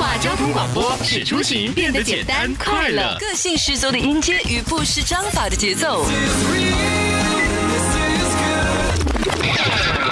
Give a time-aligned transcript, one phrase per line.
[0.00, 3.14] 怀化交通广播使出行变得简单快乐。
[3.20, 6.06] 个性十足的音阶与不失章法的节奏，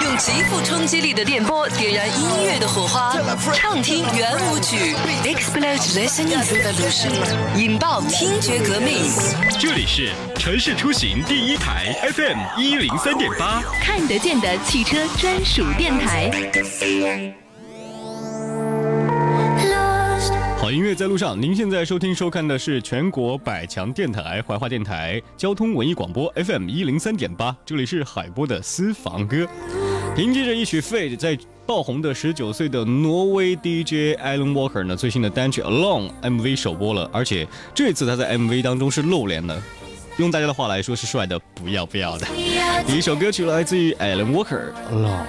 [0.03, 3.17] 用极富冲击力的电波点燃音乐的火花，
[3.51, 9.11] 畅听圆舞曲，explode listening revolution，引爆听觉革命。
[9.59, 16.29] 这里是城市出行第一台 FM 一零三点八，看得见的汽车专属电台。
[20.69, 29.47] 好音乐在路上，您现在收听收看的是全国百强电台怀化电台交通文艺广播 FM 一零三点八，这里是海波的私房歌。
[30.15, 39.59] 凭借着一曲《Fade》在爆红的十九岁的挪威 DJ Alan Walker 呢，最新的单曲《Alone》MV 首播了，而且这次他在 MV 当中是露脸的，
[40.17, 42.27] 用大家的话来说是帅的不要不要的。
[42.85, 45.25] 第一首歌曲来自于 Alan Walker，《Alone》。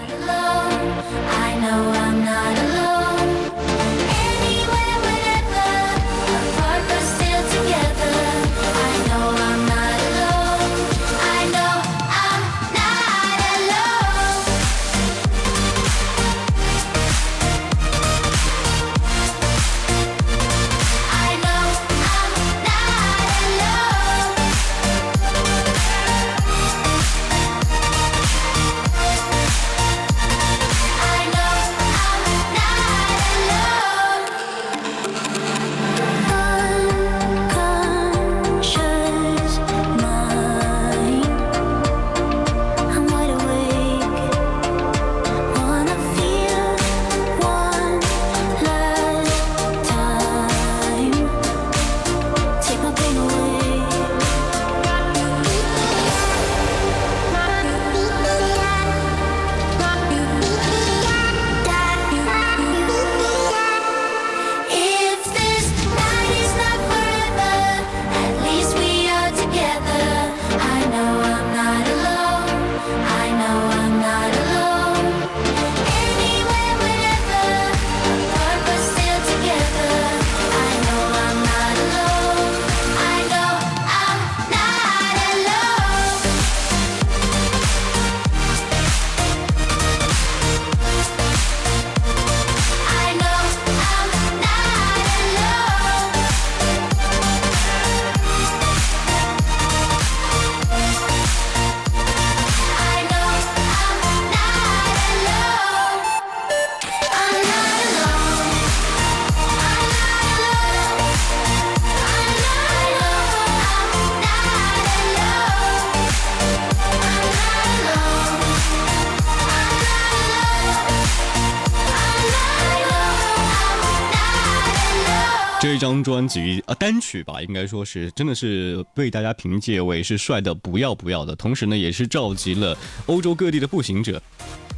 [125.81, 132.77] 张专辑啊单曲吧，应该说是真的是被大家凭借为是帅的不要不要的，同时呢也是召集了
[133.07, 134.23] 欧洲各地的步行者，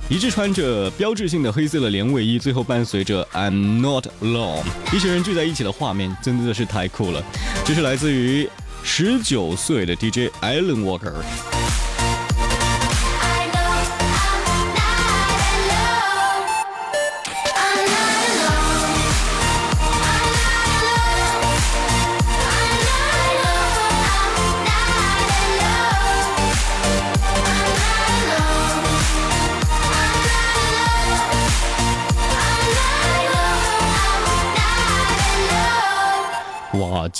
[0.08, 4.62] 一致穿着标志性的黑色的连卫衣，最后伴随着 I'm Not Alone，
[4.94, 7.20] 一群人聚在一起的画面真的是太酷了。
[7.64, 8.48] 这是来自于
[8.84, 11.71] 十九岁的 DJ Alan Walker。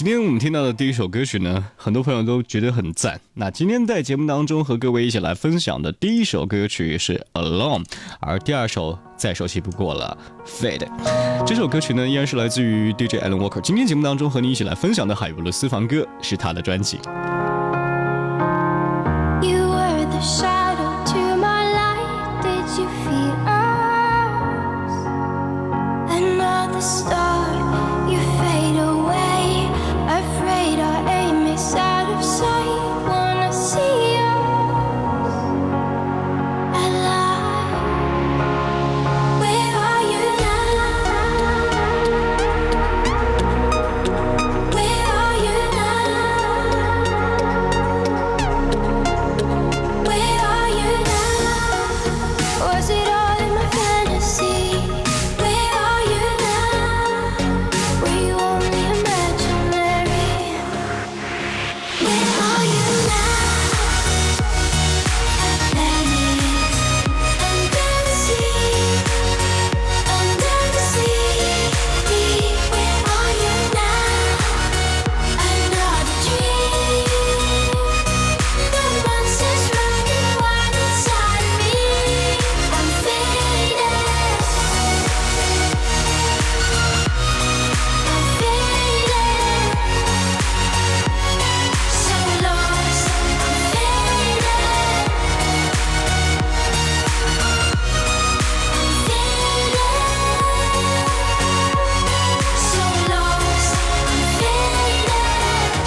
[0.04, 3.20] 今天我们听到的第一首歌曲呢，很多朋友都觉得很赞。
[3.34, 7.84] 那今天在节目当中和各位一起来分享的第一首歌曲是《Alone》，
[8.18, 10.18] 而第二首再熟悉不过了，
[10.50, 10.88] 《Fade》。
[11.46, 13.60] 这首歌曲呢，依然是来自于 DJ Alan Walker。
[13.60, 16.98] 今天节目当中和你一起来分享的海波的私房歌是他的专辑。
[26.08, 27.31] Another star,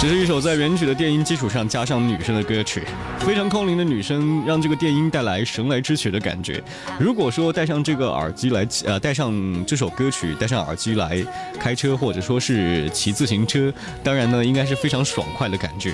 [0.06, 2.84] 这是一首在原曲的电音基础上加上女生的歌曲，
[3.18, 6.62] 非常空灵的女声，让这个电音带来神来之曲的感觉。
[6.96, 9.34] 如果说戴上这个耳机来，呃，戴上
[9.66, 11.20] 这首歌曲，戴上耳机来
[11.58, 13.74] 开车或者说是骑自行车，
[14.04, 15.92] 当然呢，应该是非常爽快的感觉。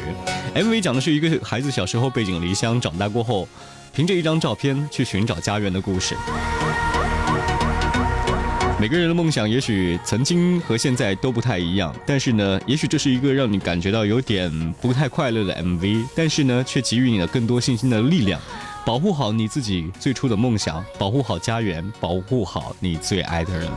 [0.54, 3.48] MV 讲的是一个孩子小时候背井离乡，长大过后，
[3.94, 6.14] 凭着一张照片去寻找家园的故事。
[8.82, 14.50] 每个人的梦想也许曾经和现在都不太一样，但是呢，也许这是一个让你感觉到有点
[14.81, 18.40] 不太快乐的 MV，但是呢，却给予你了更多信心的力量。
[18.84, 23.70] 保护好你自己最初的梦想，保护好家园，保护好你最爱的人。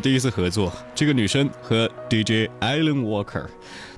[0.00, 3.44] 第一次合作，这个女生和 DJ Alan Walker，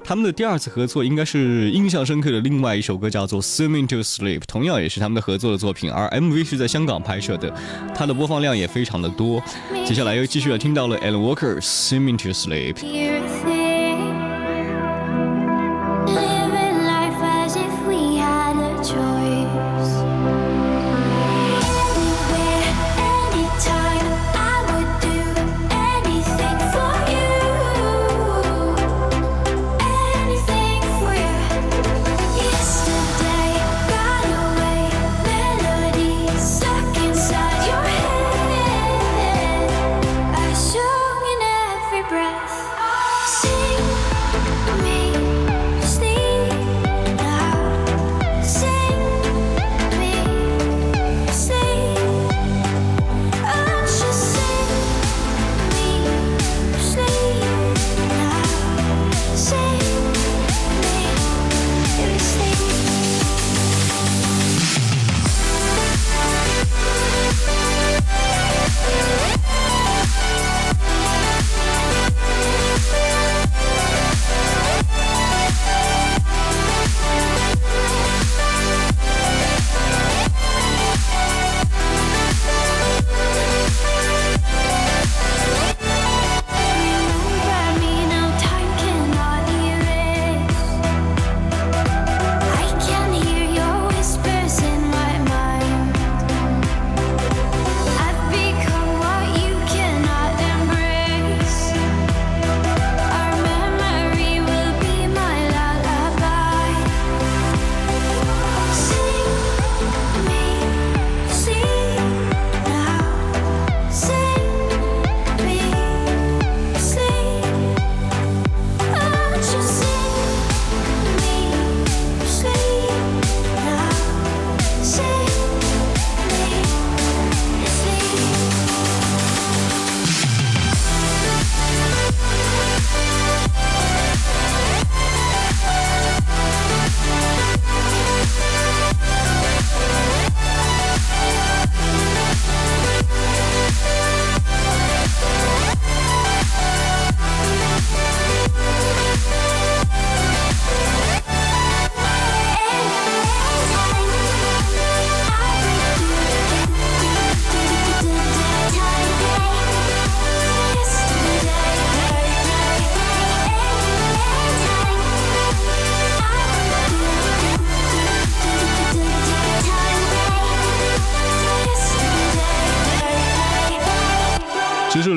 [0.03, 7.55] 他们的第二次合作应该是印象深刻的另外一首歌叫做《Swimming to Sleep》，同样也是他们的合作的作品，而 MV 是在香港拍摄的，
[7.95, 9.43] 它的播放量也非常的多。
[9.87, 12.75] 接下来又继续要听到了 Alan Walker《Swimming to Sleep》。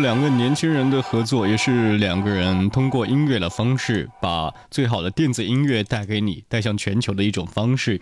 [0.05, 7.99] 两个年轻人的合作，也是两个人通过音乐的方式，把最好的电子音乐带给你，带向全球的一种方式。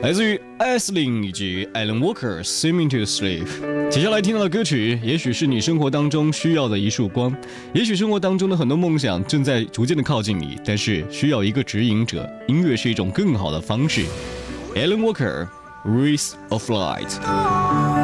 [0.00, 3.44] 来自于 Aslin 以及 Alan Walker Seeming to Sleep。
[3.90, 7.36] 接下来听到的歌曲，也许是你生活当中需要的一束光，
[7.74, 14.06] 也许生活当中的很多梦想正在逐渐的靠近你，但是需要一个指引者，音乐是一种更好的方式。
[14.74, 15.46] Alan Walker
[15.84, 17.97] Rays of Light。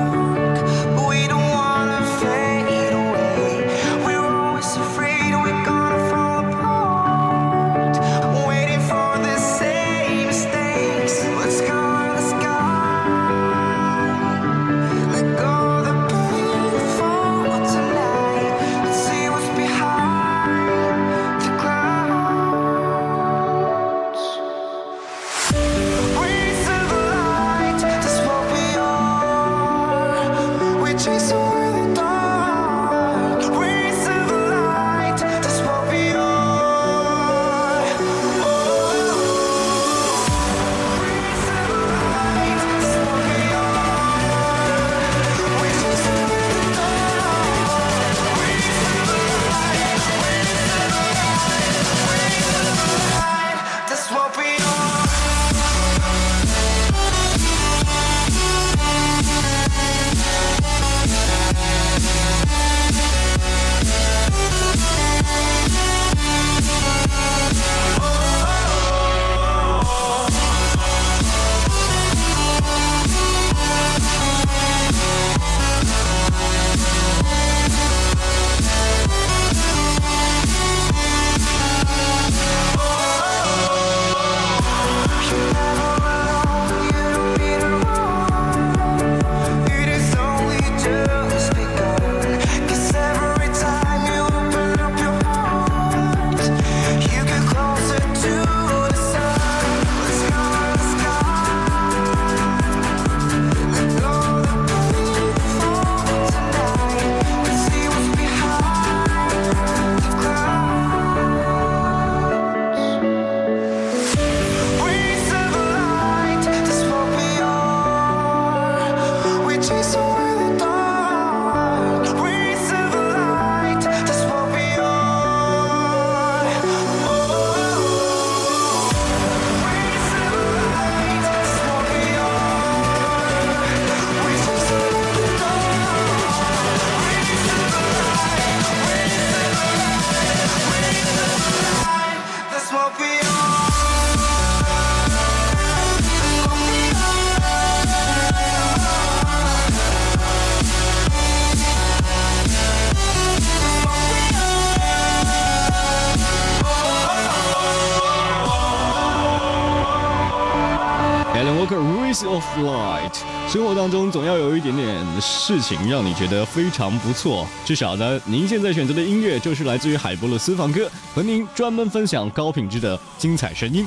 [162.59, 163.13] Light。
[163.49, 173.87] 生活当中总要有一点点事情让你觉得非常不错，至少呢，您现在选择的音乐就是来自于海波的私房歌，和您专门分享高品质的精彩声音，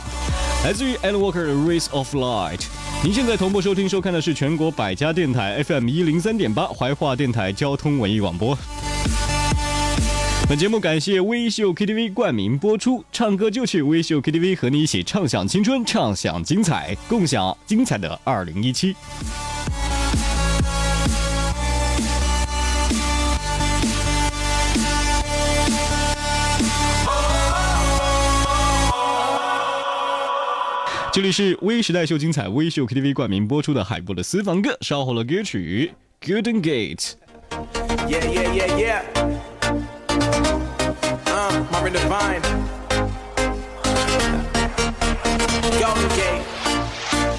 [0.64, 2.62] 来自于 a l a Walker 的 Race of Light。
[3.04, 8.58] 您现在同步收听收看的是全国百家电台 FM 一零三点八怀化电台交通文艺广播。
[10.50, 18.96] 本节目感谢微秀 KTV 冠名播出，唱歌就去微秀 KTV，和你一起畅享青春，畅享精彩，共享精彩的二零一七。
[31.12, 35.92] 这里是微时代秀精彩微秀 KTV 冠名播出的海波的私房歌，稍后的歌曲
[36.26, 36.96] 《Golden Gate》。
[38.08, 39.37] Yeah, yeah, yeah, yeah.
[40.28, 42.42] Uh, Marvin Devine.
[45.80, 46.44] Golden Gate.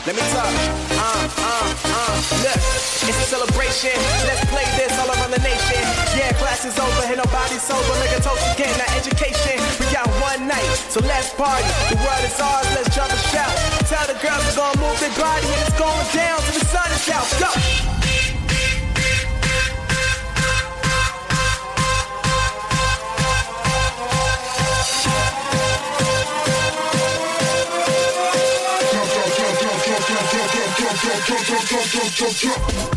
[0.07, 0.53] Let me talk.
[0.97, 2.15] Uh, uh, uh.
[2.41, 2.57] Look,
[3.05, 3.93] it's a celebration.
[4.25, 5.83] Let's play this all around the nation.
[6.17, 7.93] Yeah, class is over, and nobody's sober.
[8.01, 9.61] Make a toast again, not education.
[9.77, 11.69] We got one night, so let's party.
[11.93, 13.53] The world is ours, let's jump and shout.
[13.85, 16.89] Tell the girls we're gonna move their body, and it's going down till the sun
[16.89, 17.29] is out.
[17.37, 17.53] Go!
[32.15, 32.88] drop, drop, drop.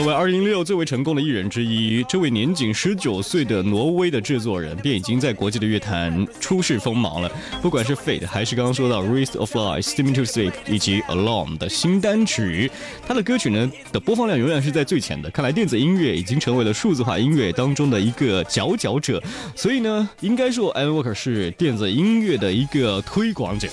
[0.00, 7.30] 作为二零零六最为成功的艺人之一，这位年仅十九岁的挪威的制作人便已经在国际的乐坛出世锋芒了。
[7.60, 12.70] 不管是 Fate 还是刚刚说到 Wreath of Light、Steaming to Sleep 以及 Alone 的新单曲，
[13.06, 15.30] 他的歌曲呢的播放量永远是在最前的。
[15.32, 19.22] 看来电子音乐已经成为了数字化音乐当中的一个佼佼者，
[19.54, 23.68] 所以呢，应该说 Alan Walker 是电子音乐的一个推广者。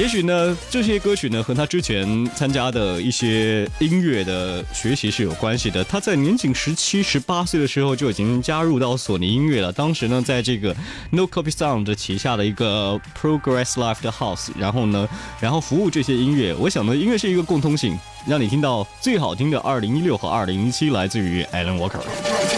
[0.00, 5.84] 也许呢，这些歌曲呢和他之前参加的一些音乐的学习是有关系的。
[5.84, 9.70] 他在年仅十七、十八岁的时候就已经加入到索尼音乐了。
[9.70, 10.74] 当时呢，在这个
[11.10, 15.06] No Copy Sound 旗下的一个 Progress Live 的 House，然后呢，
[15.38, 16.54] 然后服务这些音乐。
[16.54, 22.00] 我想呢，音乐是一个共通性，让你听到最好听的二零一六和二零一七来自于 Alan Walker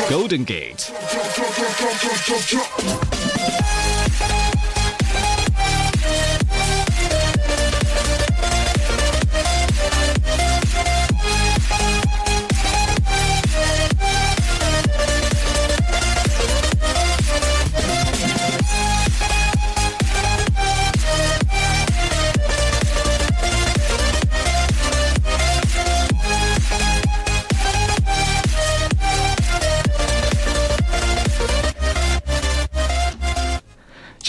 [0.08, 0.92] Golden Gate。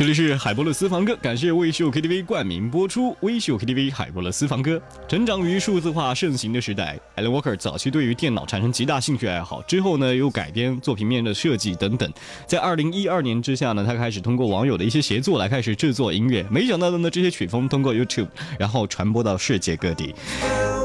[0.03, 3.15] 这里是海波的私房歌，感谢微秀 KTV 冠名播出。
[3.21, 12.11] 微秀 KTV 海波的私房歌，成长于数字化盛行的时代，Alan Walker 早期对于电脑产生极大兴趣爱好，之后呢又改编做平面的设计等等。
[12.45, 16.45] 在二零一二年之下呢，他开始通过网友的一些协作来开始制作音乐。
[16.51, 18.27] 没想到的呢，这些曲风通过 YouTube
[18.59, 20.13] 然后传播到世界各地。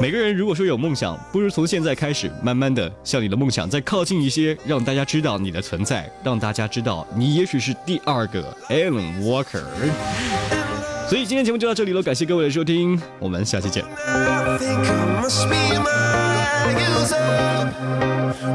[0.01, 9.63] 每个人如果说有梦想，不如从现在开始，慢慢的向你的梦想再靠近一些，让大家知道你的存在，让大家知道你也许是第二个 Alan Walker。
[11.09, 13.83] 所以今天节目就到这里了，感谢各位的收听，我们下期见。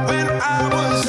[0.07, 1.07] When I was